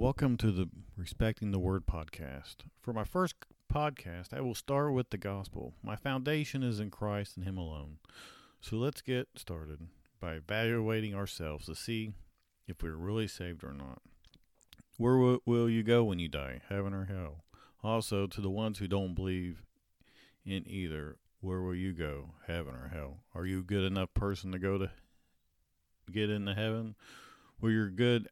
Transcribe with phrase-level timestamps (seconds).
[0.00, 2.64] Welcome to the Respecting the Word podcast.
[2.80, 3.34] For my first
[3.70, 5.74] podcast, I will start with the gospel.
[5.82, 7.98] My foundation is in Christ and Him alone.
[8.62, 12.14] So let's get started by evaluating ourselves to see
[12.66, 14.00] if we're really saved or not.
[14.96, 17.44] Where w- will you go when you die, heaven or hell?
[17.84, 19.66] Also, to the ones who don't believe
[20.46, 23.24] in either, where will you go, heaven or hell?
[23.34, 24.90] Are you a good enough person to go to
[26.10, 26.94] get into heaven?
[27.60, 28.28] Will your good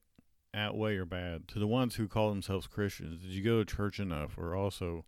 [0.54, 1.48] outweigh your bad?
[1.48, 4.36] To the ones who call themselves Christians, did you go to church enough?
[4.36, 5.04] Or also,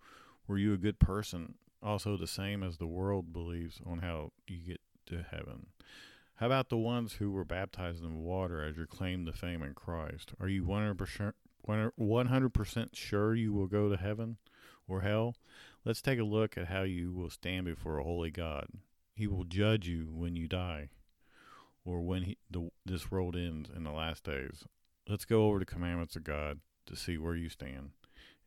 [0.47, 1.55] were you a good person?
[1.83, 5.67] Also, the same as the world believes on how you get to heaven.
[6.37, 9.75] How about the ones who were baptized in water as your claim to fame in
[9.75, 10.33] Christ?
[10.41, 11.33] Are you 100%,
[11.69, 14.39] 100% sure you will go to heaven
[14.89, 15.37] or hell?
[15.85, 18.69] Let's take a look at how you will stand before a holy God.
[19.15, 20.89] He will judge you when you die
[21.85, 24.65] or when he, the, this world ends in the last days.
[25.09, 27.91] Let's go over the commandments of God to see where you stand.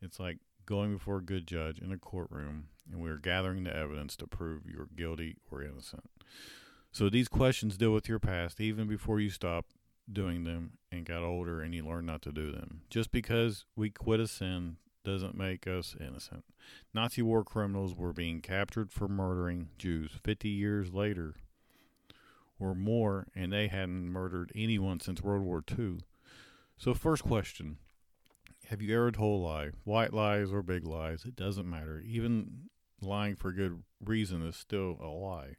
[0.00, 3.76] It's like going before a good judge in a courtroom, and we are gathering the
[3.76, 6.08] evidence to prove you're guilty or innocent.
[6.92, 9.66] So these questions deal with your past even before you stop
[10.10, 12.82] doing them and got older and you learned not to do them.
[12.90, 16.44] Just because we quit a sin doesn't make us innocent.
[16.92, 21.34] Nazi war criminals were being captured for murdering Jews 50 years later
[22.58, 25.98] or more, and they hadn't murdered anyone since World War II.
[26.76, 27.78] So, first question
[28.68, 29.70] Have you ever told a lie?
[29.84, 32.02] White lies or big lies, it doesn't matter.
[32.04, 32.68] Even
[33.00, 35.56] lying for good reason is still a lie.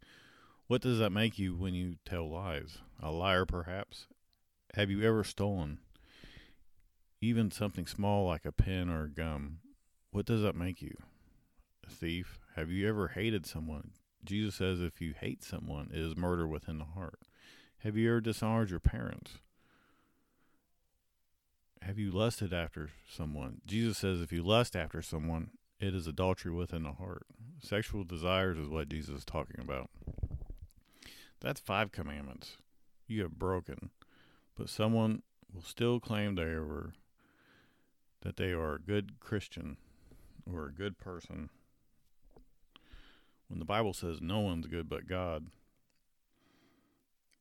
[0.68, 2.80] What does that make you when you tell lies?
[3.02, 4.08] A liar, perhaps?
[4.74, 5.80] Have you ever stolen?
[7.22, 9.60] Even something small like a pen or gum.
[10.12, 10.96] What does that make you?
[11.86, 12.40] A thief?
[12.56, 13.92] Have you ever hated someone?
[14.24, 17.20] Jesus says if you hate someone, it is murder within the heart.
[17.80, 19.40] Have you ever dishonored your parents?
[21.86, 23.62] Have you lusted after someone?
[23.68, 27.28] Jesus says if you lust after someone, it is adultery within the heart.
[27.62, 29.92] Sexual desires is what Jesus is talking about.
[31.42, 32.58] That's five commandments
[33.08, 33.92] you have broken,
[34.58, 35.22] but someone
[35.54, 36.94] will still claim they were
[38.24, 39.78] that they are a good Christian
[40.52, 41.52] or a good person
[43.48, 45.52] when the Bible says no one's good but God.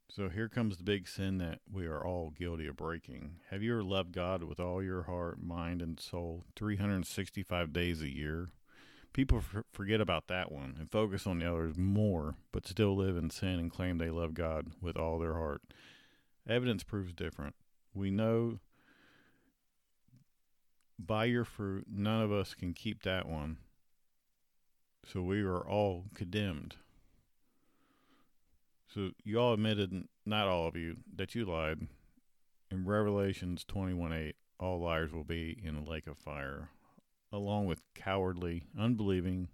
[0.08, 3.36] So here comes the big sin that we are all guilty of breaking.
[3.50, 8.14] Have you ever loved God with all your heart, mind, and soul 365 days a
[8.14, 8.50] year?
[9.12, 13.16] People f- forget about that one and focus on the others more, but still live
[13.16, 15.62] in sin and claim they love God with all their heart.
[16.48, 17.54] Evidence proves different.
[17.92, 18.60] We know
[20.98, 23.58] by your fruit, none of us can keep that one.
[25.06, 26.76] So we are all condemned.
[28.94, 31.88] So you all admitted, not all of you, that you lied.
[32.70, 36.68] In Revelations 21 8, all liars will be in a lake of fire
[37.32, 39.48] along with cowardly, unbelieving,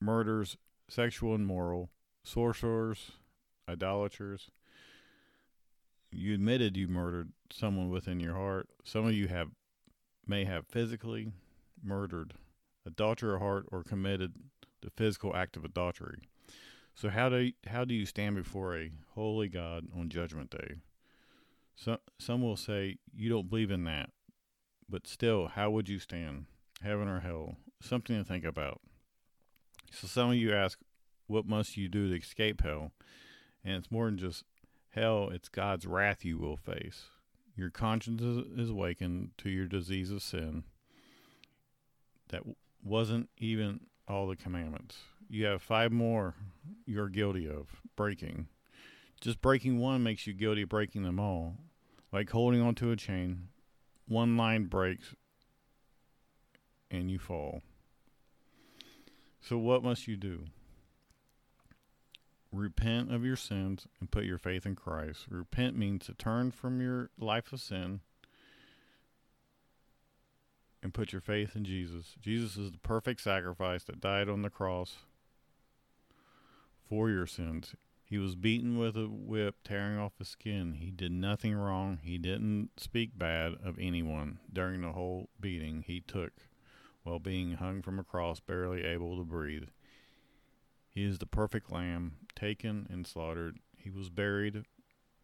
[0.00, 0.56] murders,
[0.88, 1.90] sexual immoral,
[2.24, 3.12] sorcerers,
[3.68, 4.50] idolaters.
[6.10, 8.70] You admitted you murdered someone within your heart.
[8.82, 9.50] Some of you have
[10.26, 11.32] may have physically
[11.84, 12.32] murdered,
[12.86, 14.32] adultery of heart, or committed
[14.80, 16.22] the physical act of adultery.
[16.96, 20.76] So how do you, how do you stand before a holy God on Judgment Day?
[21.74, 24.08] So, some will say you don't believe in that.
[24.88, 26.46] But still, how would you stand?
[26.82, 27.56] Heaven or hell?
[27.82, 28.80] Something to think about.
[29.92, 30.78] So some of you ask,
[31.26, 32.92] what must you do to escape hell?
[33.64, 34.44] And it's more than just
[34.90, 37.04] hell, it's God's wrath you will face.
[37.56, 40.64] Your conscience is awakened to your disease of sin
[42.28, 42.42] that
[42.82, 44.98] wasn't even all the commandments.
[45.28, 46.34] You have five more
[46.86, 48.48] you're guilty of breaking.
[49.20, 51.56] Just breaking one makes you guilty of breaking them all.
[52.12, 53.48] Like holding onto a chain,
[54.06, 55.14] one line breaks
[56.90, 57.62] and you fall.
[59.40, 60.44] So, what must you do?
[62.52, 65.26] Repent of your sins and put your faith in Christ.
[65.28, 68.00] Repent means to turn from your life of sin
[70.82, 72.14] and put your faith in Jesus.
[72.20, 74.98] Jesus is the perfect sacrifice that died on the cross
[76.88, 77.74] for your sins.
[78.04, 80.74] He was beaten with a whip, tearing off his skin.
[80.74, 81.98] He did nothing wrong.
[82.02, 86.32] He didn't speak bad of anyone during the whole beating he took
[87.02, 89.68] while being hung from a cross, barely able to breathe.
[90.88, 93.58] He is the perfect lamb, taken and slaughtered.
[93.76, 94.64] He was buried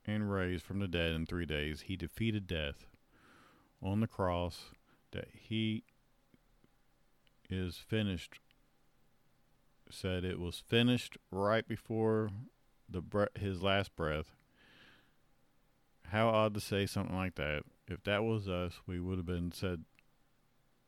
[0.06, 1.82] and raised from the dead in three days.
[1.82, 2.86] He defeated death
[3.80, 4.70] on the cross,
[5.12, 5.84] that he
[7.48, 8.38] is finished.
[9.94, 12.30] Said it was finished right before
[12.88, 14.34] the bre- his last breath.
[16.08, 17.64] How odd to say something like that.
[17.86, 19.84] if that was us, we would have been said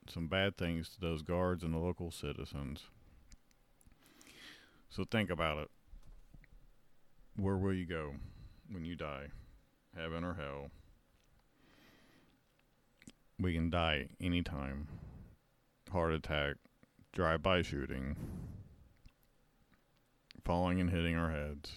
[0.08, 2.84] some bad things to those guards and the local citizens.
[4.88, 5.70] So think about it.
[7.36, 8.14] Where will you go
[8.70, 9.28] when you die?
[9.94, 10.70] Heaven or hell?
[13.38, 14.88] We can die anytime.
[15.92, 16.56] Heart attack,
[17.12, 18.16] drive by shooting,
[20.44, 21.70] falling and hitting our heads.